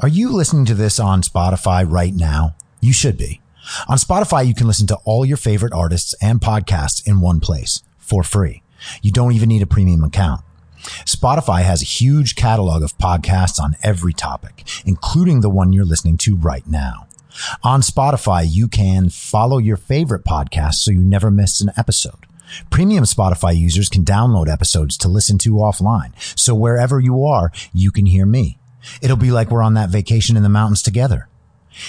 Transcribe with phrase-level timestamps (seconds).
[0.00, 2.56] Are you listening to this on Spotify right now?
[2.80, 3.40] You should be.
[3.88, 7.82] On Spotify, you can listen to all your favorite artists and podcasts in one place
[7.98, 8.62] for free.
[9.02, 10.40] You don't even need a premium account.
[11.04, 16.16] Spotify has a huge catalog of podcasts on every topic, including the one you're listening
[16.18, 17.06] to right now.
[17.62, 22.26] On Spotify, you can follow your favorite podcast so you never miss an episode.
[22.70, 26.12] Premium Spotify users can download episodes to listen to offline.
[26.36, 28.58] So wherever you are, you can hear me.
[29.00, 31.28] It'll be like we're on that vacation in the mountains together.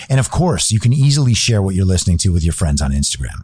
[0.09, 2.91] And of course, you can easily share what you're listening to with your friends on
[2.91, 3.43] Instagram.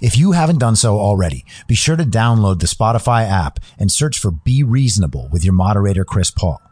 [0.00, 4.18] If you haven't done so already, be sure to download the Spotify app and search
[4.18, 6.62] for Be Reasonable with your moderator, Chris Paul.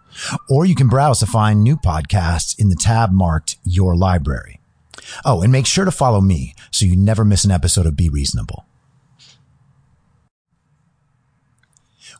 [0.48, 4.60] Or you can browse to find new podcasts in the tab marked Your Library.
[5.24, 8.08] Oh, and make sure to follow me so you never miss an episode of Be
[8.08, 8.66] Reasonable.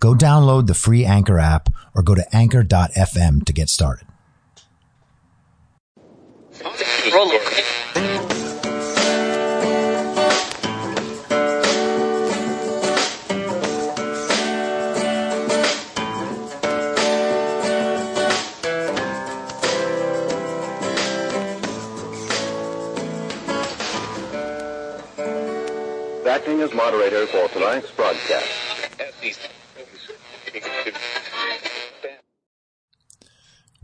[0.00, 4.06] Go download the free Anchor app or go to anchor.fm to get started.
[26.26, 28.63] Acting as moderator for tonight's broadcast.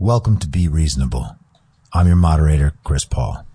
[0.01, 1.37] Welcome to Be Reasonable.
[1.93, 3.45] I'm your moderator, Chris Paul.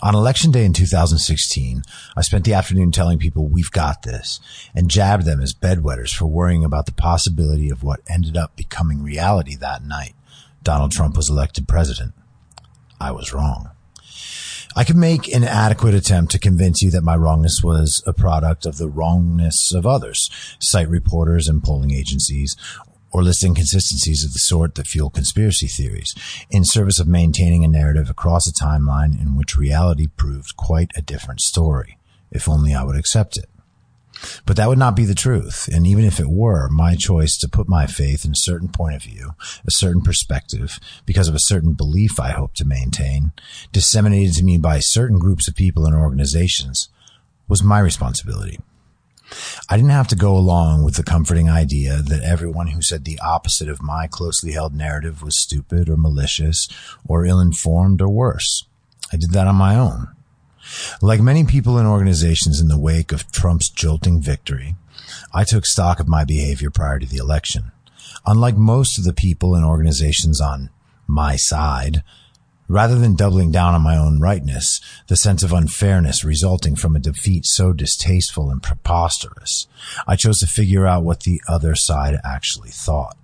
[0.00, 1.82] On election day in 2016,
[2.16, 4.40] I spent the afternoon telling people we've got this
[4.74, 9.02] and jabbed them as bedwetters for worrying about the possibility of what ended up becoming
[9.02, 10.14] reality that night.
[10.62, 12.14] Donald Trump was elected president.
[12.98, 13.70] I was wrong.
[14.74, 18.64] I could make an adequate attempt to convince you that my wrongness was a product
[18.64, 22.56] of the wrongness of others, cite reporters and polling agencies,
[23.14, 26.16] or list inconsistencies of the sort that fuel conspiracy theories,
[26.50, 31.02] in service of maintaining a narrative across a timeline in which reality proved quite a
[31.02, 31.96] different story,
[32.32, 33.46] if only I would accept it.
[34.46, 35.68] But that would not be the truth.
[35.72, 38.96] And even if it were, my choice to put my faith in a certain point
[38.96, 39.30] of view,
[39.64, 43.30] a certain perspective, because of a certain belief I hope to maintain,
[43.70, 46.88] disseminated to me by certain groups of people and organizations,
[47.46, 48.58] was my responsibility.
[49.68, 53.18] I didn't have to go along with the comforting idea that everyone who said the
[53.20, 56.68] opposite of my closely held narrative was stupid or malicious
[57.06, 58.66] or ill-informed or worse.
[59.12, 60.08] I did that on my own.
[61.02, 64.76] Like many people and organizations in the wake of Trump's jolting victory,
[65.32, 67.72] I took stock of my behavior prior to the election.
[68.26, 70.70] Unlike most of the people and organizations on
[71.06, 72.02] my side,
[72.68, 77.00] Rather than doubling down on my own rightness, the sense of unfairness resulting from a
[77.00, 79.66] defeat so distasteful and preposterous,
[80.06, 83.16] I chose to figure out what the other side actually thought.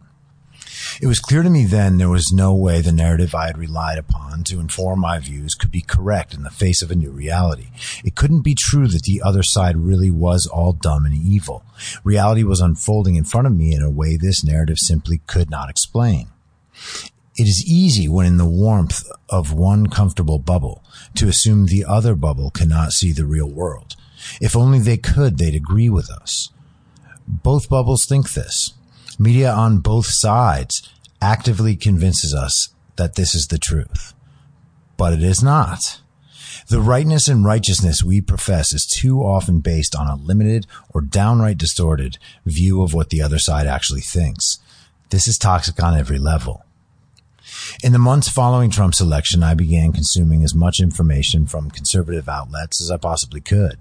[1.01, 3.99] It was clear to me then there was no way the narrative I had relied
[3.99, 7.69] upon to inform my views could be correct in the face of a new reality.
[8.05, 11.65] It couldn't be true that the other side really was all dumb and evil.
[12.05, 15.71] Reality was unfolding in front of me in a way this narrative simply could not
[15.71, 16.28] explain.
[17.41, 20.84] It is easy when in the warmth of one comfortable bubble
[21.15, 23.97] to assume the other bubble cannot see the real world.
[24.42, 26.51] If only they could, they'd agree with us.
[27.27, 28.75] Both bubbles think this.
[29.19, 30.87] Media on both sides
[31.22, 34.13] actively convinces us that this is the truth.
[34.98, 35.98] But it is not.
[36.69, 41.57] The rightness and righteousness we profess is too often based on a limited or downright
[41.57, 44.59] distorted view of what the other side actually thinks.
[45.09, 46.66] This is toxic on every level.
[47.83, 52.81] In the months following Trump's election, I began consuming as much information from conservative outlets
[52.81, 53.78] as I possibly could.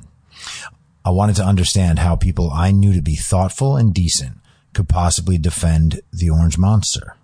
[1.04, 4.38] I wanted to understand how people I knew to be thoughtful and decent
[4.74, 7.16] could possibly defend the orange monster.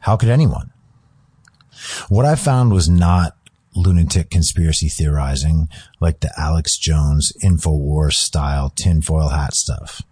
[0.00, 0.72] How could anyone?
[2.08, 3.36] What I found was not
[3.74, 5.68] lunatic conspiracy theorizing
[6.00, 10.02] like the Alex Jones InfoWars style tinfoil hat stuff.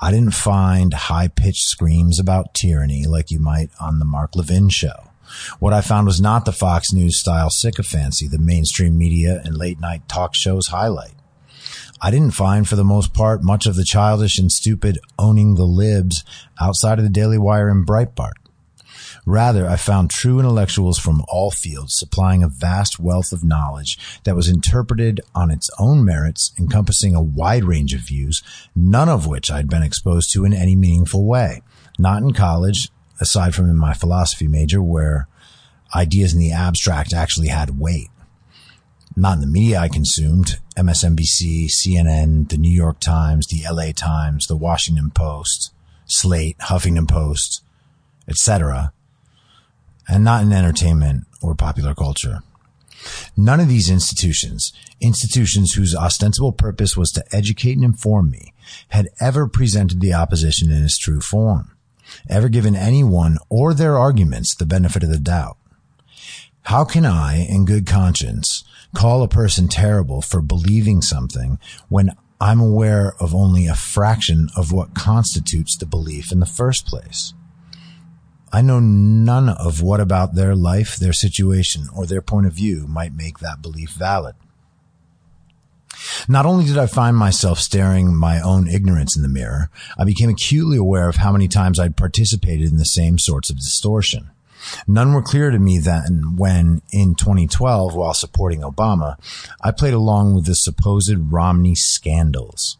[0.00, 4.68] I didn't find high pitched screams about tyranny like you might on the Mark Levin
[4.68, 5.09] show.
[5.58, 9.80] What I found was not the Fox News style sycophancy the mainstream media and late
[9.80, 11.14] night talk shows highlight.
[12.02, 15.66] I didn't find, for the most part, much of the childish and stupid owning the
[15.66, 16.24] libs
[16.60, 18.32] outside of the Daily Wire and Breitbart.
[19.26, 24.34] Rather, I found true intellectuals from all fields supplying a vast wealth of knowledge that
[24.34, 28.42] was interpreted on its own merits, encompassing a wide range of views,
[28.74, 31.62] none of which I'd been exposed to in any meaningful way.
[31.98, 32.88] Not in college,
[33.20, 35.28] aside from in my philosophy major, where
[35.94, 38.10] ideas in the abstract actually had weight
[39.16, 44.46] not in the media I consumed, MSNBC, CNN, the New York Times, the LA Times,
[44.46, 45.72] the Washington Post,
[46.06, 47.62] Slate, Huffington Post,
[48.28, 48.92] etc.,
[50.08, 52.42] and not in entertainment or popular culture.
[53.36, 58.52] None of these institutions, institutions whose ostensible purpose was to educate and inform me,
[58.88, 61.76] had ever presented the opposition in its true form,
[62.28, 65.56] ever given anyone or their arguments the benefit of the doubt.
[66.64, 68.64] How can I, in good conscience,
[68.94, 71.58] call a person terrible for believing something
[71.88, 72.10] when
[72.40, 77.34] I'm aware of only a fraction of what constitutes the belief in the first place.
[78.50, 82.86] I know none of what about their life, their situation, or their point of view
[82.88, 84.36] might make that belief valid.
[86.28, 90.30] Not only did I find myself staring my own ignorance in the mirror, I became
[90.30, 94.30] acutely aware of how many times I'd participated in the same sorts of distortion.
[94.86, 99.16] None were clear to me then when, in 2012, while supporting Obama,
[99.62, 102.76] I played along with the supposed Romney scandals.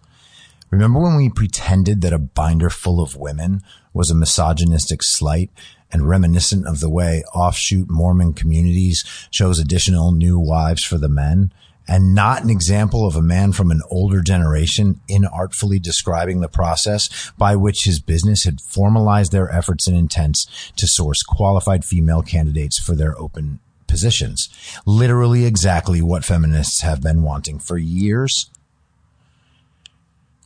[0.70, 3.62] Remember when we pretended that a binder full of women
[3.92, 5.50] was a misogynistic slight
[5.90, 11.52] and reminiscent of the way offshoot Mormon communities chose additional new wives for the men?
[11.90, 17.32] And not an example of a man from an older generation inartfully describing the process
[17.36, 20.46] by which his business had formalized their efforts and intents
[20.76, 23.58] to source qualified female candidates for their open
[23.88, 24.48] positions.
[24.86, 28.48] Literally exactly what feminists have been wanting for years.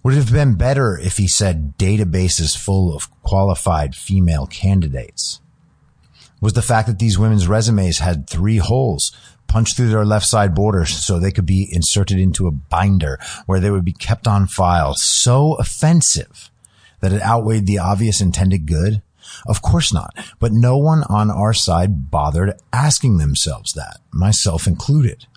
[0.03, 5.41] Would it have been better if he said databases full of qualified female candidates?
[6.41, 9.13] Was the fact that these women's resumes had three holes
[9.55, 13.61] punched through their left side borders so they could be inserted into a binder where
[13.61, 16.51] they would be kept on file so offensive
[16.99, 19.01] that it outweighed the obvious intended good?
[19.47, 20.13] Of course not.
[20.41, 25.29] But no one on our side bothered asking themselves that, myself included.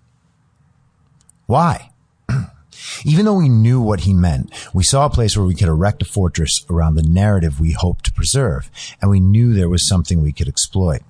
[1.46, 1.92] Why?
[3.06, 6.02] Even though we knew what he meant, we saw a place where we could erect
[6.02, 10.24] a fortress around the narrative we hoped to preserve, and we knew there was something
[10.24, 11.04] we could exploit.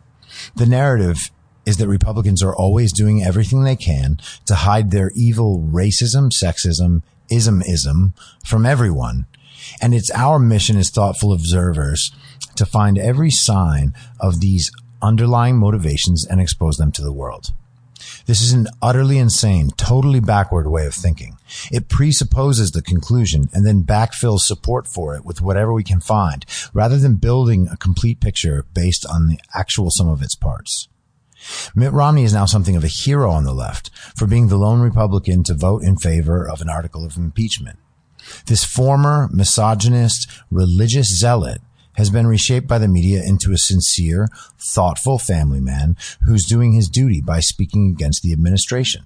[0.57, 1.31] The narrative
[1.67, 7.03] is that Republicans are always doing everything they can to hide their evil racism, sexism,
[7.29, 8.13] ism-ism
[8.45, 9.25] from everyone.
[9.81, 12.13] And it's our mission as thoughtful observers
[12.55, 14.71] to find every sign of these
[15.01, 17.51] underlying motivations and expose them to the world.
[18.27, 21.37] This is an utterly insane, totally backward way of thinking.
[21.69, 26.45] It presupposes the conclusion and then backfills support for it with whatever we can find,
[26.73, 30.87] rather than building a complete picture based on the actual sum of its parts.
[31.75, 34.81] Mitt Romney is now something of a hero on the left for being the lone
[34.81, 37.79] Republican to vote in favor of an article of impeachment.
[38.45, 41.61] This former misogynist religious zealot
[41.93, 44.27] has been reshaped by the media into a sincere,
[44.59, 45.95] thoughtful family man
[46.25, 49.05] who's doing his duty by speaking against the administration.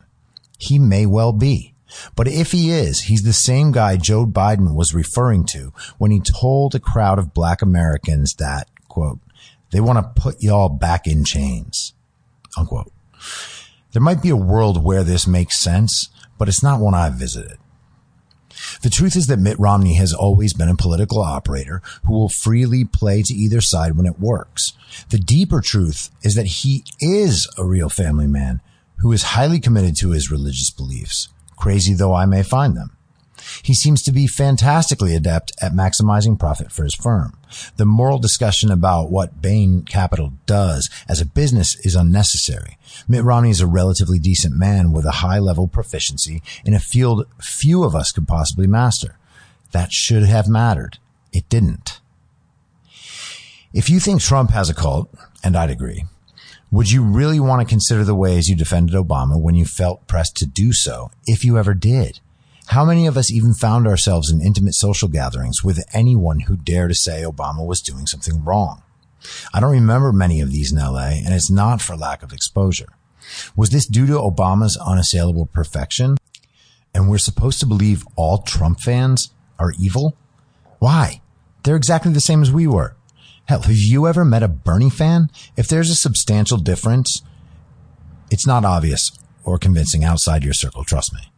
[0.58, 1.74] He may well be.
[2.16, 6.22] But if he is, he's the same guy Joe Biden was referring to when he
[6.22, 9.20] told a crowd of black Americans that, quote,
[9.72, 11.94] they want to put y'all back in chains
[12.58, 12.92] unquote.
[13.92, 17.58] There might be a world where this makes sense, but it's not one I've visited.
[18.82, 22.86] The truth is that Mitt Romney has always been a political operator who will freely
[22.86, 24.74] play to either side when it works.
[25.10, 28.62] The deeper truth is that he is a real family man
[29.00, 32.96] who is highly committed to his religious beliefs, crazy though I may find them.
[33.64, 37.38] He seems to be fantastically adept at maximizing profit for his firm.
[37.78, 42.78] The moral discussion about what Bain Capital does as a business is unnecessary.
[43.08, 47.26] Mitt Romney is a relatively decent man with a high level proficiency in a field
[47.40, 49.18] few of us could possibly master.
[49.72, 50.98] That should have mattered.
[51.34, 52.02] It didn't.
[53.74, 55.10] If you think Trump has a cult,
[55.44, 56.04] and I'd agree,
[56.72, 60.36] would you really want to consider the ways you defended Obama when you felt pressed
[60.38, 62.20] to do so, if you ever did?
[62.72, 66.92] How many of us even found ourselves in intimate social gatherings with anyone who dared
[66.92, 68.82] to say Obama was doing something wrong?
[69.54, 72.88] I don't remember many of these in LA, and it's not for lack of exposure.
[73.58, 76.16] Was this due to Obama's unassailable perfection?
[76.94, 80.16] And we're supposed to believe all Trump fans are evil?
[80.80, 81.22] Why?
[81.64, 82.96] They're exactly the same as we were.
[83.50, 85.30] Hell, have you ever met a Bernie fan?
[85.58, 87.22] If there's a substantial difference,
[88.30, 89.12] it's not obvious
[89.44, 91.31] or convincing outside your circle, trust me.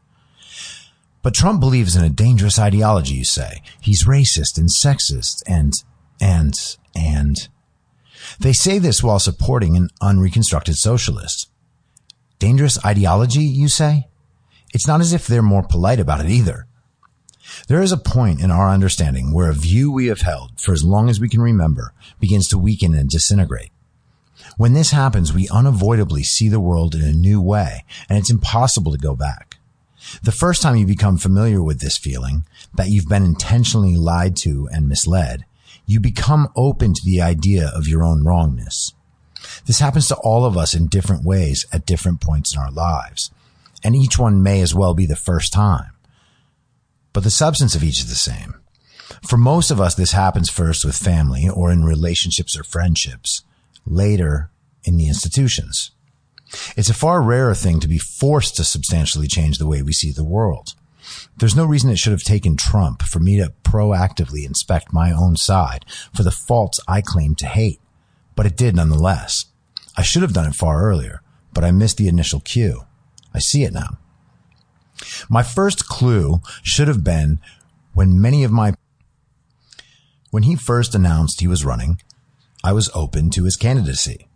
[1.23, 3.63] But Trump believes in a dangerous ideology, you say.
[3.81, 5.73] He's racist and sexist and,
[6.21, 6.53] and,
[6.95, 7.47] and.
[8.39, 11.49] They say this while supporting an unreconstructed socialist.
[12.39, 14.09] Dangerous ideology, you say?
[14.73, 16.67] It's not as if they're more polite about it either.
[17.67, 20.83] There is a point in our understanding where a view we have held for as
[20.83, 23.71] long as we can remember begins to weaken and disintegrate.
[24.57, 28.91] When this happens, we unavoidably see the world in a new way, and it's impossible
[28.91, 29.52] to go back.
[30.21, 34.67] The first time you become familiar with this feeling, that you've been intentionally lied to
[34.71, 35.45] and misled,
[35.85, 38.93] you become open to the idea of your own wrongness.
[39.65, 43.31] This happens to all of us in different ways at different points in our lives,
[43.83, 45.91] and each one may as well be the first time.
[47.11, 48.55] But the substance of each is the same.
[49.27, 53.43] For most of us, this happens first with family or in relationships or friendships,
[53.85, 54.49] later
[54.83, 55.91] in the institutions.
[56.75, 60.11] It's a far rarer thing to be forced to substantially change the way we see
[60.11, 60.75] the world.
[61.37, 65.35] There's no reason it should have taken Trump for me to proactively inspect my own
[65.35, 67.81] side for the faults I claim to hate,
[68.35, 69.45] but it did nonetheless.
[69.97, 71.21] I should have done it far earlier,
[71.53, 72.85] but I missed the initial cue.
[73.33, 73.97] I see it now.
[75.29, 77.39] My first clue should have been
[77.93, 78.73] when many of my
[80.31, 82.01] when he first announced he was running,
[82.63, 84.27] I was open to his candidacy.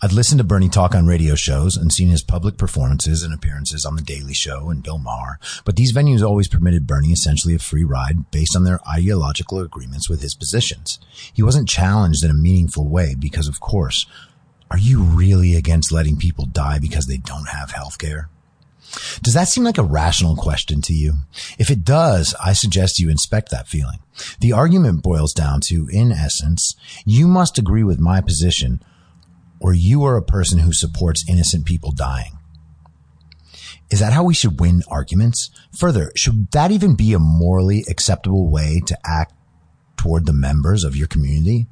[0.00, 3.84] I'd listened to Bernie talk on radio shows and seen his public performances and appearances
[3.84, 7.58] on The Daily Show and Bill Maher, but these venues always permitted Bernie essentially a
[7.58, 11.00] free ride based on their ideological agreements with his positions.
[11.32, 14.06] He wasn't challenged in a meaningful way because, of course,
[14.70, 18.28] are you really against letting people die because they don't have health care?
[19.20, 21.14] Does that seem like a rational question to you?
[21.58, 23.98] If it does, I suggest you inspect that feeling.
[24.38, 28.80] The argument boils down to, in essence, you must agree with my position
[29.60, 32.38] or you are a person who supports innocent people dying.
[33.90, 35.50] Is that how we should win arguments?
[35.78, 39.34] Further, should that even be a morally acceptable way to act
[39.96, 41.66] toward the members of your community?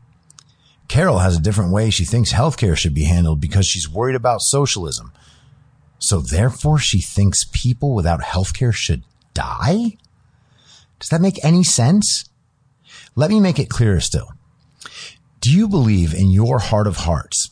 [0.88, 4.40] Carol has a different way she thinks healthcare should be handled because she's worried about
[4.40, 5.12] socialism.
[5.98, 9.02] So therefore she thinks people without healthcare should
[9.34, 9.96] die?
[11.00, 12.28] Does that make any sense?
[13.14, 14.32] Let me make it clearer still.
[15.40, 17.50] Do you believe in your heart of hearts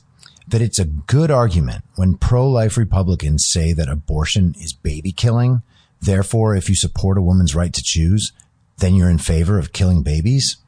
[0.48, 5.62] that it's a good argument when pro-life Republicans say that abortion is baby killing.
[6.00, 8.32] Therefore, if you support a woman's right to choose,
[8.78, 10.58] then you're in favor of killing babies.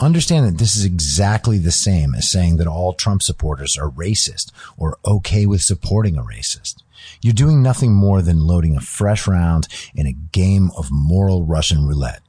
[0.00, 4.50] Understand that this is exactly the same as saying that all Trump supporters are racist
[4.76, 6.82] or okay with supporting a racist.
[7.20, 11.86] You're doing nothing more than loading a fresh round in a game of moral Russian
[11.86, 12.22] roulette.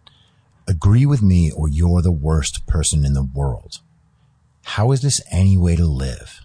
[0.67, 3.79] Agree with me or you're the worst person in the world.
[4.65, 6.41] How is this any way to live?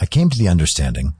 [0.00, 1.14] I came to the understanding,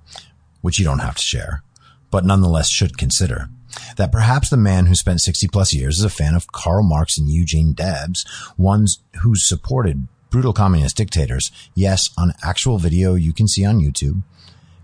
[0.63, 1.63] which you don't have to share,
[2.11, 3.51] but nonetheless should consider,
[3.97, 7.19] that perhaps the man who spent 60 plus years as a fan of Karl Marx
[7.19, 8.25] and Eugene Debs,
[8.57, 14.23] ones who supported brutal communist dictators, yes, on actual video you can see on YouTube,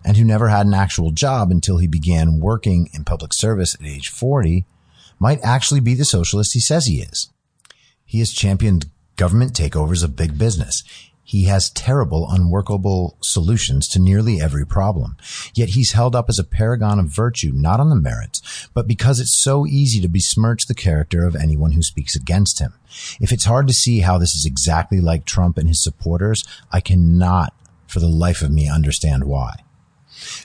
[0.05, 3.87] and who never had an actual job until he began working in public service at
[3.87, 4.67] age 40,
[5.19, 7.31] might actually be the socialist he says he is.
[8.05, 10.83] He has championed government takeovers of big business.
[11.31, 15.17] He has terrible, unworkable solutions to nearly every problem.
[15.55, 19.21] Yet he's held up as a paragon of virtue, not on the merits, but because
[19.21, 22.73] it's so easy to besmirch the character of anyone who speaks against him.
[23.21, 26.81] If it's hard to see how this is exactly like Trump and his supporters, I
[26.81, 27.55] cannot
[27.87, 29.63] for the life of me understand why.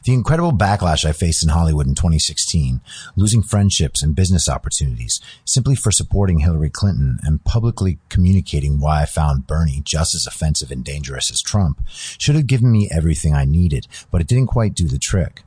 [0.04, 2.82] The incredible backlash I faced in Hollywood in 2016,
[3.16, 9.06] losing friendships and business opportunities simply for supporting Hillary Clinton and publicly communicating why I
[9.06, 13.46] found Bernie just as offensive and dangerous as Trump, should have given me everything I
[13.46, 15.44] needed, but it didn't quite do the trick.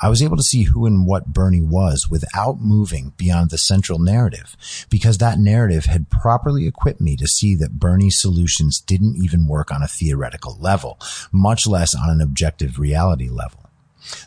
[0.00, 3.98] I was able to see who and what Bernie was without moving beyond the central
[3.98, 4.56] narrative
[4.90, 9.70] because that narrative had properly equipped me to see that Bernie's solutions didn't even work
[9.70, 10.98] on a theoretical level,
[11.30, 13.61] much less on an objective reality level.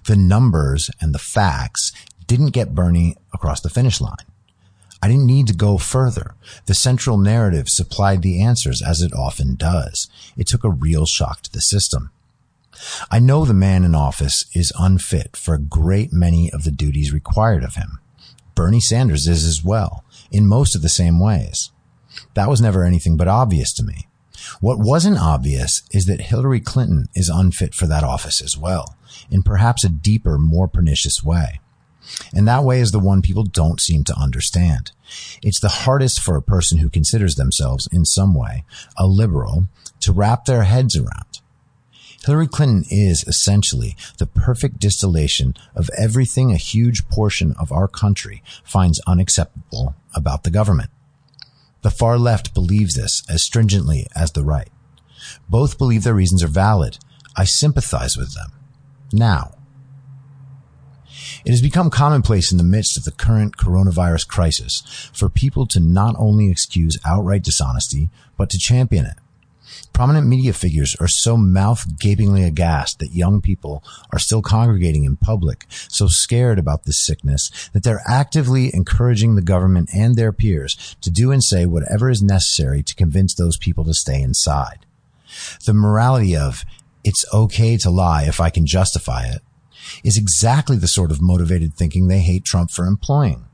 [0.06, 1.92] The numbers and the facts
[2.28, 4.16] didn't get Bernie across the finish line.
[5.02, 6.34] I didn't need to go further.
[6.66, 10.10] The central narrative supplied the answers as it often does.
[10.36, 12.10] It took a real shock to the system.
[13.12, 17.14] I know the man in office is unfit for a great many of the duties
[17.14, 18.00] required of him.
[18.56, 21.72] Bernie Sanders is as well, in most of the same ways.
[22.34, 24.08] That was never anything but obvious to me.
[24.60, 28.96] What wasn't obvious is that Hillary Clinton is unfit for that office as well,
[29.30, 31.60] in perhaps a deeper, more pernicious way.
[32.34, 34.92] And that way is the one people don't seem to understand.
[35.42, 38.64] It's the hardest for a person who considers themselves in some way
[38.98, 39.68] a liberal
[40.02, 41.42] to wrap their heads around.
[42.26, 48.42] Hillary Clinton is essentially the perfect distillation of everything a huge portion of our country
[48.64, 50.90] finds unacceptable about the government.
[51.84, 54.70] The far left believes this as stringently as the right.
[55.48, 56.98] Both believe their reasons are valid.
[57.36, 58.52] I sympathize with them.
[59.12, 59.52] Now,
[61.46, 65.80] it has become commonplace in the midst of the current coronavirus crisis for people to
[65.80, 69.18] not only excuse outright dishonesty, but to champion it.
[69.94, 75.16] Prominent media figures are so mouth gapingly aghast that young people are still congregating in
[75.16, 80.96] public, so scared about this sickness that they're actively encouraging the government and their peers
[81.02, 84.86] to do and say whatever is necessary to convince those people to stay inside.
[85.66, 86.64] The morality of,
[87.06, 89.42] it's okay to lie if I can justify it,
[90.04, 93.46] is exactly the sort of motivated thinking they hate Trump for employing.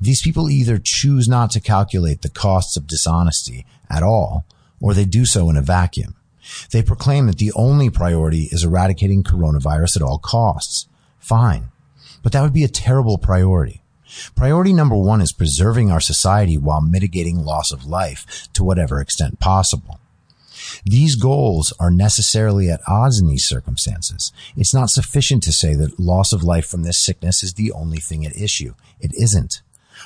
[0.00, 4.44] These people either choose not to calculate the costs of dishonesty at all,
[4.80, 6.16] or they do so in a vacuum.
[6.72, 10.88] They proclaim that the only priority is eradicating coronavirus at all costs.
[11.18, 11.70] Fine.
[12.22, 13.82] But that would be a terrible priority.
[14.34, 19.38] Priority number one is preserving our society while mitigating loss of life to whatever extent
[19.38, 20.00] possible.
[20.84, 24.32] These goals are necessarily at odds in these circumstances.
[24.56, 27.98] It's not sufficient to say that loss of life from this sickness is the only
[27.98, 28.74] thing at issue.
[29.00, 29.62] It isn't.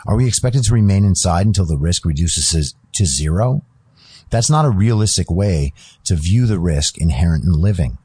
[0.07, 3.63] Are we expected to remain inside until the risk reduces to zero?
[4.31, 5.75] That's not a realistic way
[6.05, 7.99] to view the risk inherent in living.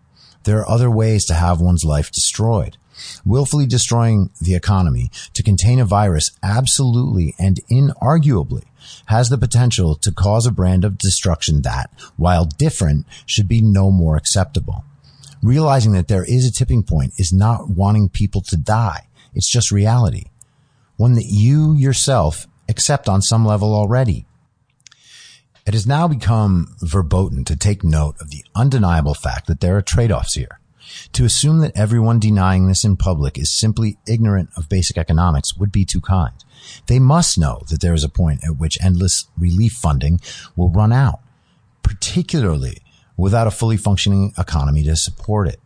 [0.43, 2.77] There are other ways to have one's life destroyed.
[3.25, 8.63] Willfully destroying the economy to contain a virus absolutely and inarguably
[9.07, 13.91] has the potential to cause a brand of destruction that, while different, should be no
[13.91, 14.83] more acceptable.
[15.43, 19.07] Realizing that there is a tipping point is not wanting people to die.
[19.33, 20.25] It's just reality.
[20.95, 24.25] One that you yourself accept on some level already.
[25.65, 29.81] It has now become verboten to take note of the undeniable fact that there are
[29.81, 30.59] trade-offs here.
[31.13, 35.71] To assume that everyone denying this in public is simply ignorant of basic economics would
[35.71, 36.33] be too kind.
[36.87, 40.19] They must know that there is a point at which endless relief funding
[40.55, 41.19] will run out,
[41.83, 42.81] particularly
[43.15, 45.59] without a fully functioning economy to support it.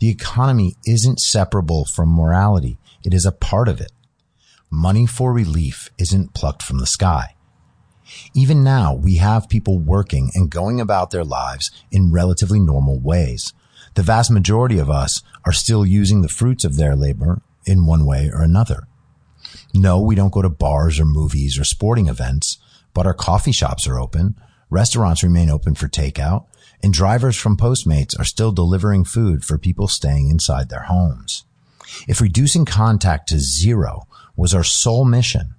[0.00, 2.78] The economy isn't separable from morality.
[3.04, 3.92] It is a part of it.
[4.70, 7.34] Money for relief isn't plucked from the sky.
[8.34, 13.52] Even now, we have people working and going about their lives in relatively normal ways.
[13.94, 18.06] The vast majority of us are still using the fruits of their labor in one
[18.06, 18.88] way or another.
[19.74, 22.58] No, we don't go to bars or movies or sporting events,
[22.94, 24.36] but our coffee shops are open,
[24.70, 26.46] restaurants remain open for takeout,
[26.82, 31.44] and drivers from Postmates are still delivering food for people staying inside their homes.
[32.08, 34.02] If reducing contact to zero
[34.36, 35.54] was our sole mission,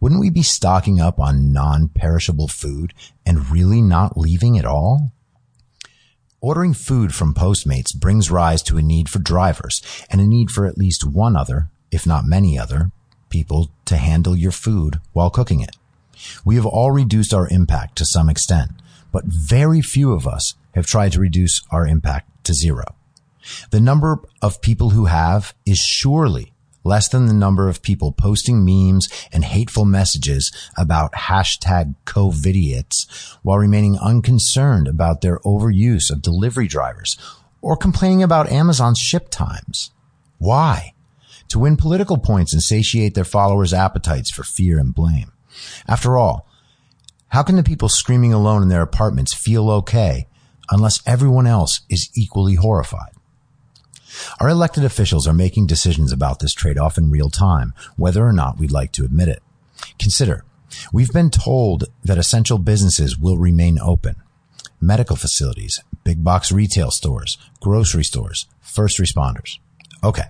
[0.00, 2.92] wouldn't we be stocking up on non-perishable food
[3.24, 5.12] and really not leaving at all?
[6.40, 10.66] Ordering food from Postmates brings rise to a need for drivers and a need for
[10.66, 12.92] at least one other, if not many other,
[13.28, 15.76] people to handle your food while cooking it.
[16.44, 18.70] We have all reduced our impact to some extent,
[19.10, 22.84] but very few of us have tried to reduce our impact to zero.
[23.70, 26.52] The number of people who have is surely
[26.88, 33.58] less than the number of people posting memes and hateful messages about hashtag COVIDiots while
[33.58, 37.18] remaining unconcerned about their overuse of delivery drivers
[37.60, 39.90] or complaining about Amazon's ship times.
[40.38, 40.94] Why?
[41.48, 45.32] To win political points and satiate their followers' appetites for fear and blame.
[45.86, 46.48] After all,
[47.28, 50.26] how can the people screaming alone in their apartments feel okay
[50.70, 53.12] unless everyone else is equally horrified?
[54.40, 58.58] Our elected officials are making decisions about this trade-off in real time, whether or not
[58.58, 59.42] we'd like to admit it.
[59.98, 60.44] Consider,
[60.92, 64.16] we've been told that essential businesses will remain open.
[64.80, 69.58] Medical facilities, big box retail stores, grocery stores, first responders.
[70.04, 70.26] Okay.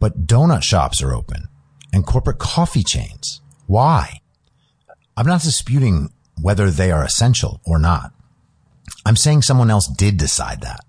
[0.00, 1.48] But donut shops are open
[1.92, 3.42] and corporate coffee chains.
[3.66, 4.20] Why?
[5.16, 8.12] I'm not disputing whether they are essential or not.
[9.04, 10.85] I'm saying someone else did decide that.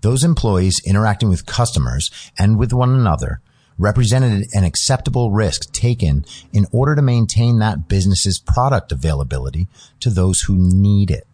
[0.00, 3.40] Those employees interacting with customers and with one another
[3.78, 9.68] represented an acceptable risk taken in order to maintain that business's product availability
[10.00, 11.26] to those who need it.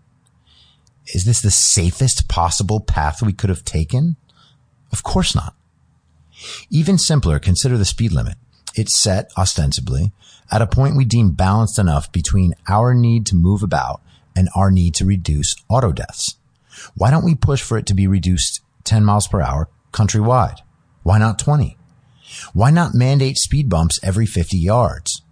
[1.15, 4.17] Is this the safest possible path we could have taken?
[4.93, 5.55] Of course not.
[6.71, 8.37] Even simpler, consider the speed limit.
[8.75, 10.13] It's set, ostensibly,
[10.51, 14.01] at a point we deem balanced enough between our need to move about
[14.37, 16.37] and our need to reduce auto deaths.
[16.95, 20.59] Why don't we push for it to be reduced 10 miles per hour countrywide?
[21.03, 21.77] Why not 20?
[22.53, 25.23] Why not mandate speed bumps every 50 yards?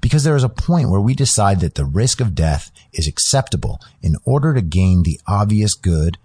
[0.00, 3.80] Because there is a point where we decide that the risk of death is acceptable
[4.02, 6.18] in order to gain the obvious good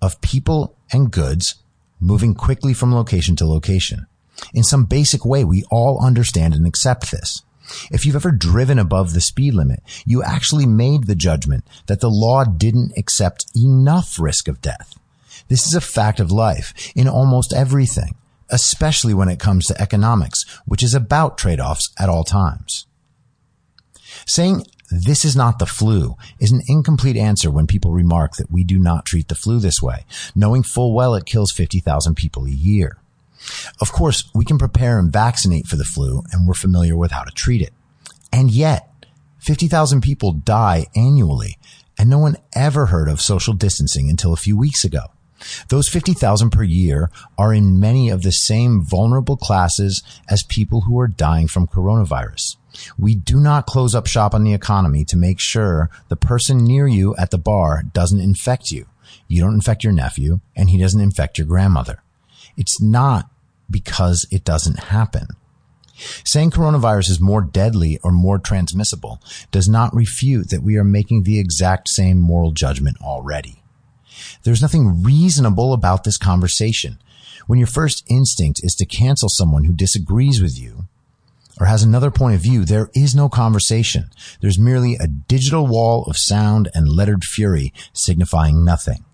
[0.00, 1.56] of people and goods
[2.00, 4.06] moving quickly from location to location.
[4.54, 7.42] In some basic way, we all understand and accept this.
[7.90, 12.10] If you've ever driven above the speed limit, you actually made the judgment that the
[12.10, 14.94] law didn't accept enough risk of death.
[15.48, 18.14] This is a fact of life in almost everything,
[18.50, 22.86] especially when it comes to economics, which is about trade-offs at all times.
[24.26, 28.64] Saying this is not the flu is an incomplete answer when people remark that we
[28.64, 30.04] do not treat the flu this way,
[30.34, 32.99] knowing full well it kills 50,000 people a year.
[33.80, 37.22] Of course, we can prepare and vaccinate for the flu and we're familiar with how
[37.22, 37.72] to treat it.
[38.32, 38.88] And yet,
[39.38, 41.58] 50,000 people die annually
[41.98, 45.06] and no one ever heard of social distancing until a few weeks ago.
[45.68, 50.98] Those 50,000 per year are in many of the same vulnerable classes as people who
[51.00, 52.56] are dying from coronavirus.
[52.98, 56.86] We do not close up shop on the economy to make sure the person near
[56.86, 58.86] you at the bar doesn't infect you.
[59.28, 62.02] You don't infect your nephew and he doesn't infect your grandmother.
[62.56, 63.29] It's not
[63.70, 65.28] because it doesn't happen.
[66.24, 71.22] Saying coronavirus is more deadly or more transmissible does not refute that we are making
[71.22, 73.62] the exact same moral judgment already.
[74.42, 76.98] There's nothing reasonable about this conversation.
[77.46, 80.86] When your first instinct is to cancel someone who disagrees with you
[81.58, 84.10] or has another point of view, there is no conversation.
[84.40, 89.04] There's merely a digital wall of sound and lettered fury signifying nothing.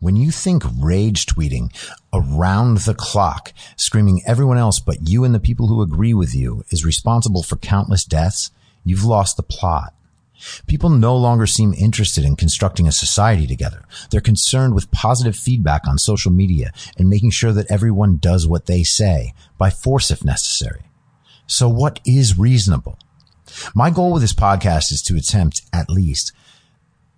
[0.00, 1.70] When you think rage tweeting
[2.10, 6.64] around the clock, screaming everyone else but you and the people who agree with you
[6.70, 8.50] is responsible for countless deaths,
[8.82, 9.92] you've lost the plot.
[10.66, 13.84] People no longer seem interested in constructing a society together.
[14.10, 18.64] They're concerned with positive feedback on social media and making sure that everyone does what
[18.64, 20.80] they say by force if necessary.
[21.46, 22.98] So what is reasonable?
[23.74, 26.32] My goal with this podcast is to attempt at least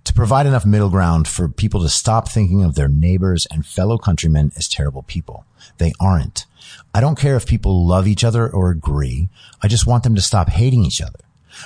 [0.05, 3.99] to provide enough middle ground for people to stop thinking of their neighbors and fellow
[3.99, 5.45] countrymen as terrible people.
[5.79, 6.47] They aren't.
[6.95, 9.29] I don't care if people love each other or agree.
[9.63, 11.21] I just want them to stop hating each other.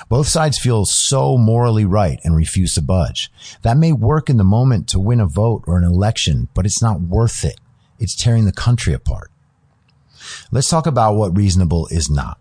[0.09, 3.31] Both sides feel so morally right and refuse to budge.
[3.61, 6.81] That may work in the moment to win a vote or an election, but it's
[6.81, 7.59] not worth it.
[7.99, 9.31] It's tearing the country apart.
[10.51, 12.37] Let's talk about what reasonable is not.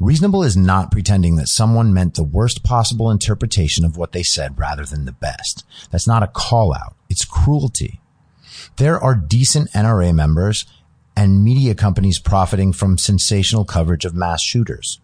[0.00, 4.58] Reasonable is not pretending that someone meant the worst possible interpretation of what they said
[4.58, 5.62] rather than the best.
[5.90, 6.96] That's not a call out.
[7.10, 8.00] It's cruelty.
[8.78, 10.64] There are decent NRA members
[11.14, 15.00] and media companies profiting from sensational coverage of mass shooters.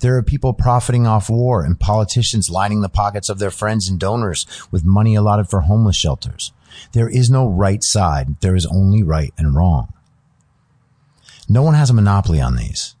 [0.00, 4.00] There are people profiting off war and politicians lining the pockets of their friends and
[4.00, 6.52] donors with money allotted for homeless shelters.
[6.90, 8.40] There is no right side.
[8.40, 9.92] There is only right and wrong.
[11.48, 12.96] No one has a monopoly on these.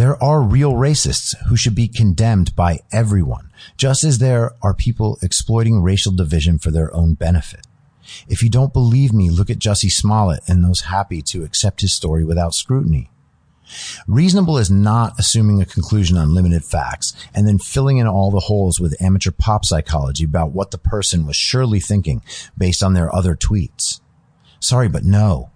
[0.00, 5.18] There are real racists who should be condemned by everyone, just as there are people
[5.20, 7.66] exploiting racial division for their own benefit.
[8.26, 11.92] If you don't believe me, look at Jussie Smollett and those happy to accept his
[11.92, 13.10] story without scrutiny.
[14.06, 18.40] Reasonable is not assuming a conclusion on limited facts and then filling in all the
[18.40, 22.22] holes with amateur pop psychology about what the person was surely thinking
[22.56, 24.00] based on their other tweets.
[24.60, 25.50] Sorry, but no.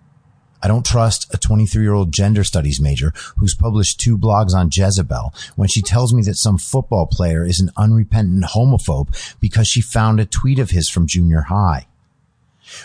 [0.64, 4.70] I don't trust a 23 year old gender studies major who's published two blogs on
[4.72, 9.82] Jezebel when she tells me that some football player is an unrepentant homophobe because she
[9.82, 11.86] found a tweet of his from junior high.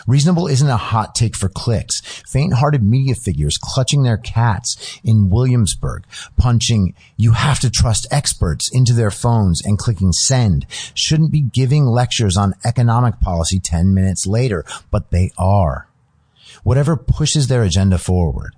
[0.06, 2.02] Reasonable isn't a hot take for clicks.
[2.28, 6.04] Faint-hearted media figures clutching their cats in Williamsburg,
[6.36, 11.86] punching you have to trust experts into their phones and clicking send shouldn't be giving
[11.86, 15.88] lectures on economic policy 10 minutes later, but they are
[16.62, 18.54] whatever pushes their agenda forward.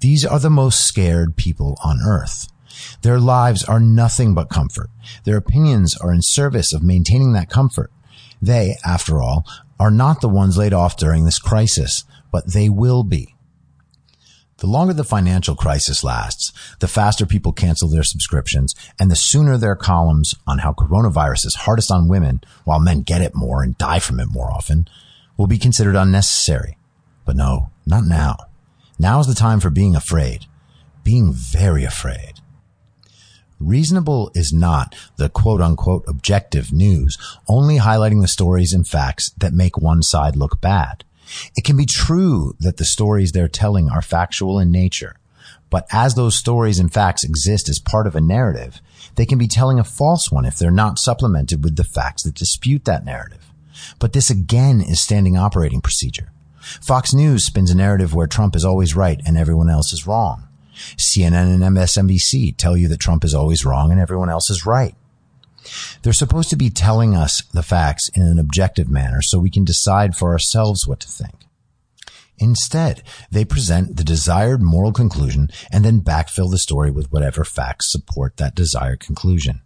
[0.00, 2.48] These are the most scared people on earth.
[3.02, 4.90] Their lives are nothing but comfort.
[5.24, 7.90] Their opinions are in service of maintaining that comfort.
[8.40, 9.46] They, after all,
[9.80, 13.34] are not the ones laid off during this crisis, but they will be.
[14.58, 19.58] The longer the financial crisis lasts, the faster people cancel their subscriptions and the sooner
[19.58, 23.76] their columns on how coronavirus is hardest on women while men get it more and
[23.76, 24.88] die from it more often
[25.36, 26.78] will be considered unnecessary.
[27.26, 28.36] But no, not now.
[28.98, 30.46] Now is the time for being afraid.
[31.04, 32.40] Being very afraid.
[33.58, 39.52] Reasonable is not the quote unquote objective news, only highlighting the stories and facts that
[39.52, 41.04] make one side look bad.
[41.56, 45.16] It can be true that the stories they're telling are factual in nature,
[45.68, 48.80] But as those stories and facts exist as part of a narrative,
[49.16, 52.34] they can be telling a false one if they're not supplemented with the facts that
[52.34, 53.52] dispute that narrative.
[53.98, 56.30] But this again is standing operating procedure.
[56.80, 60.48] Fox News spins a narrative where Trump is always right and everyone else is wrong.
[60.96, 64.94] CNN and MSNBC tell you that Trump is always wrong and everyone else is right.
[66.02, 69.64] They're supposed to be telling us the facts in an objective manner so we can
[69.64, 71.34] decide for ourselves what to think.
[72.38, 77.90] Instead, they present the desired moral conclusion and then backfill the story with whatever facts
[77.90, 79.62] support that desired conclusion.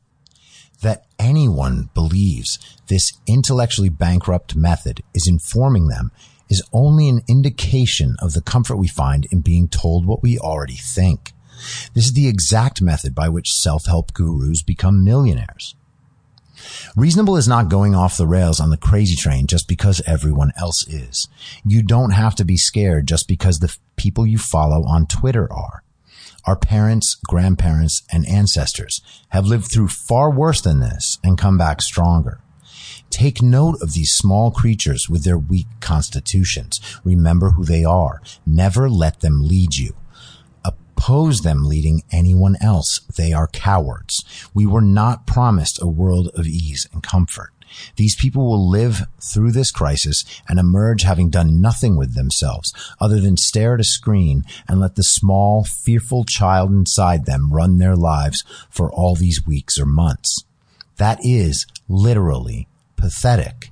[0.80, 6.12] That anyone believes this intellectually bankrupt method is informing them
[6.50, 10.76] is only an indication of the comfort we find in being told what we already
[10.76, 11.32] think.
[11.94, 15.74] This is the exact method by which self-help gurus become millionaires.
[16.96, 20.86] Reasonable is not going off the rails on the crazy train just because everyone else
[20.86, 21.28] is.
[21.64, 25.82] You don't have to be scared just because the people you follow on Twitter are.
[26.46, 31.82] Our parents, grandparents, and ancestors have lived through far worse than this and come back
[31.82, 32.40] stronger.
[33.10, 36.80] Take note of these small creatures with their weak constitutions.
[37.04, 38.22] Remember who they are.
[38.46, 39.94] Never let them lead you
[41.00, 43.00] oppose them leading anyone else.
[43.16, 44.22] They are cowards.
[44.52, 47.52] We were not promised a world of ease and comfort.
[47.96, 53.18] These people will live through this crisis and emerge having done nothing with themselves other
[53.18, 57.96] than stare at a screen and let the small, fearful child inside them run their
[57.96, 60.44] lives for all these weeks or months.
[60.98, 62.68] That is literally
[63.00, 63.70] pathetic.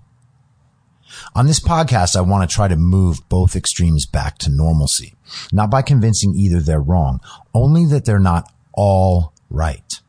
[1.35, 5.14] On this podcast, I want to try to move both extremes back to normalcy,
[5.53, 7.21] not by convincing either they're wrong,
[7.55, 10.01] only that they're not all right.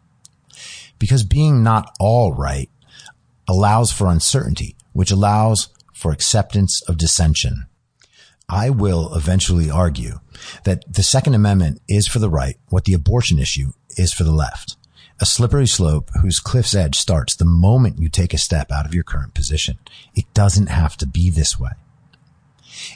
[0.98, 2.70] Because being not all right
[3.48, 7.68] allows for uncertainty, which allows for acceptance of dissension.
[8.48, 10.20] I will eventually argue
[10.64, 14.32] that the Second Amendment is for the right what the abortion issue is for the
[14.32, 14.76] left
[15.22, 18.94] a slippery slope whose cliff's edge starts the moment you take a step out of
[18.94, 19.78] your current position.
[20.16, 21.72] It doesn't have to be this way.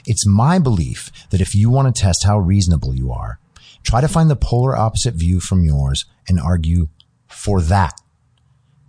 [0.06, 3.38] It's my belief that if you want to test how reasonable you are,
[3.82, 6.88] try to find the polar opposite view from yours and argue
[7.28, 8.00] for that.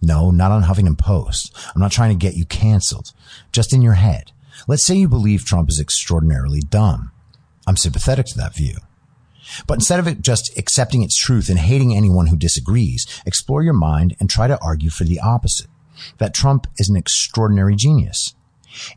[0.01, 1.53] No, not on Huffington Post.
[1.73, 3.11] I'm not trying to get you canceled.
[3.51, 4.31] Just in your head.
[4.67, 7.11] Let's say you believe Trump is extraordinarily dumb.
[7.67, 8.77] I'm sympathetic to that view.
[9.67, 14.15] But instead of just accepting its truth and hating anyone who disagrees, explore your mind
[14.19, 15.67] and try to argue for the opposite.
[16.17, 18.35] That Trump is an extraordinary genius.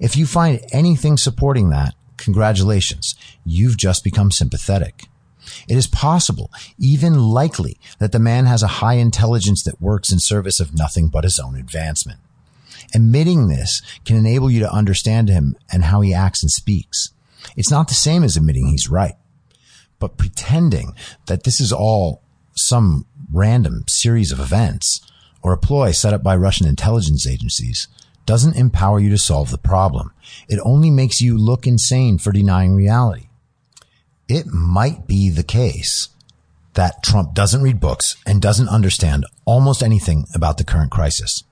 [0.00, 3.14] If you find anything supporting that, congratulations.
[3.44, 5.04] You've just become sympathetic.
[5.68, 10.18] It is possible, even likely, that the man has a high intelligence that works in
[10.18, 12.18] service of nothing but his own advancement.
[12.94, 17.12] Admitting this can enable you to understand him and how he acts and speaks.
[17.56, 19.14] It's not the same as admitting he's right
[19.98, 20.94] but pretending
[21.26, 22.22] that this is all
[22.54, 25.00] some random series of events
[25.42, 27.88] or a ploy set up by Russian intelligence agencies
[28.26, 30.12] doesn't empower you to solve the problem.
[30.48, 33.28] It only makes you look insane for denying reality.
[34.28, 36.10] It might be the case
[36.74, 41.42] that Trump doesn't read books and doesn't understand almost anything about the current crisis.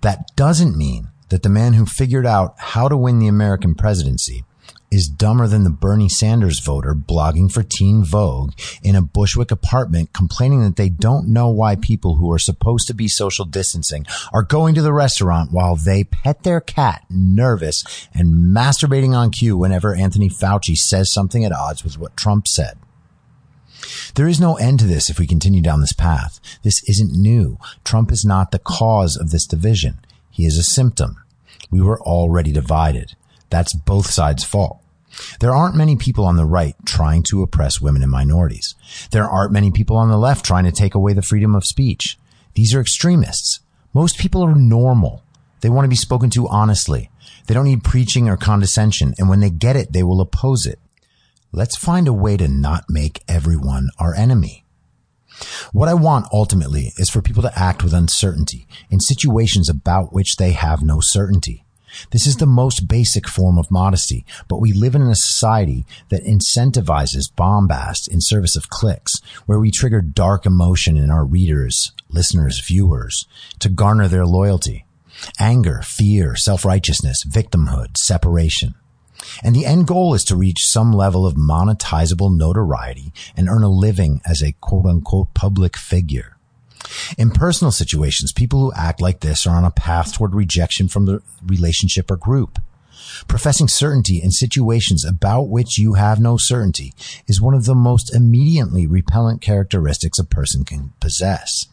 [0.00, 4.44] That doesn't mean that the man who figured out how to win the American presidency
[4.92, 8.52] is dumber than the Bernie Sanders voter blogging for Teen Vogue
[8.82, 12.94] in a Bushwick apartment complaining that they don't know why people who are supposed to
[12.94, 18.54] be social distancing are going to the restaurant while they pet their cat nervous and
[18.54, 22.76] masturbating on cue whenever Anthony Fauci says something at odds with what Trump said.
[24.14, 26.38] There is no end to this if we continue down this path.
[26.62, 27.56] This isn't new.
[27.82, 30.00] Trump is not the cause of this division.
[30.30, 31.16] He is a symptom.
[31.70, 33.14] We were already divided.
[33.48, 34.81] That's both sides' fault.
[35.40, 38.74] There aren't many people on the right trying to oppress women and minorities.
[39.10, 42.18] There aren't many people on the left trying to take away the freedom of speech.
[42.54, 43.60] These are extremists.
[43.94, 45.22] Most people are normal.
[45.60, 47.10] They want to be spoken to honestly.
[47.46, 49.14] They don't need preaching or condescension.
[49.18, 50.78] And when they get it, they will oppose it.
[51.52, 54.64] Let's find a way to not make everyone our enemy.
[55.72, 60.36] What I want ultimately is for people to act with uncertainty in situations about which
[60.36, 61.64] they have no certainty.
[62.10, 66.24] This is the most basic form of modesty, but we live in a society that
[66.24, 72.60] incentivizes bombast in service of clicks, where we trigger dark emotion in our readers, listeners,
[72.60, 73.26] viewers
[73.58, 74.84] to garner their loyalty.
[75.38, 78.74] Anger, fear, self-righteousness, victimhood, separation.
[79.42, 83.68] And the end goal is to reach some level of monetizable notoriety and earn a
[83.68, 86.36] living as a quote unquote public figure.
[87.18, 91.06] In personal situations, people who act like this are on a path toward rejection from
[91.06, 92.58] the relationship or group.
[93.28, 96.94] Professing certainty in situations about which you have no certainty
[97.26, 101.66] is one of the most immediately repellent characteristics a person can possess.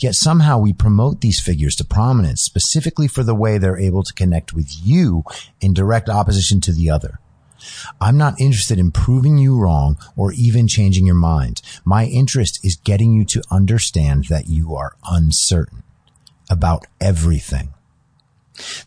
[0.00, 4.14] Yet somehow we promote these figures to prominence specifically for the way they're able to
[4.14, 5.24] connect with you
[5.60, 7.18] in direct opposition to the other.
[8.00, 11.62] I'm not interested in proving you wrong or even changing your mind.
[11.84, 15.82] My interest is getting you to understand that you are uncertain
[16.50, 17.72] about everything.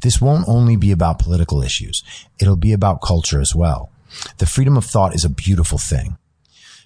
[0.02, 2.04] This won't only be about political issues.
[2.40, 3.92] It'll be about culture as well.
[4.38, 6.18] The freedom of thought is a beautiful thing.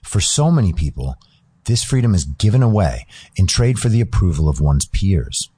[0.02, 1.15] For so many people,
[1.65, 5.50] this freedom is given away in trade for the approval of one's peers.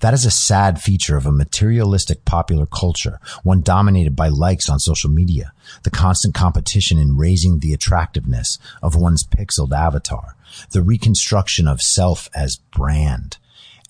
[0.00, 4.78] That is a sad feature of a materialistic popular culture, one dominated by likes on
[4.78, 10.36] social media, the constant competition in raising the attractiveness of one's pixeled avatar,
[10.70, 13.38] the reconstruction of self as brand,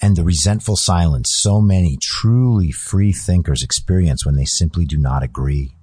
[0.01, 5.23] and the resentful silence so many truly free thinkers experience when they simply do not
[5.23, 5.75] agree.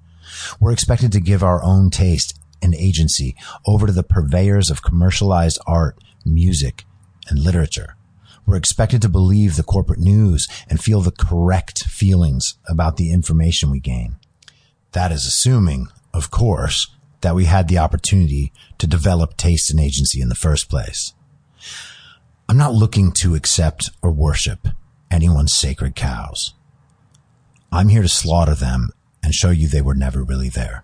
[0.59, 3.35] We're expected to give our own taste and agency
[3.65, 6.85] over to the purveyors of commercialized art, music,
[7.27, 7.95] and literature.
[8.45, 13.69] We're expected to believe the corporate news and feel the correct feelings about the information
[13.69, 14.17] we gain.
[14.91, 16.87] That is assuming, of course,
[17.21, 21.13] that we had the opportunity to develop taste and agency in the first place.
[22.49, 24.67] I'm not looking to accept or worship
[25.09, 26.53] anyone's sacred cows.
[27.71, 28.89] I'm here to slaughter them
[29.23, 30.83] and show you they were never really there.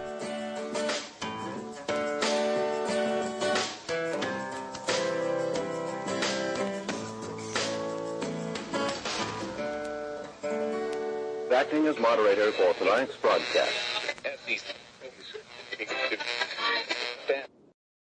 [12.57, 13.90] For tonight's broadcast